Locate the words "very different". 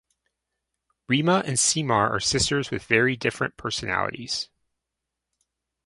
2.85-3.55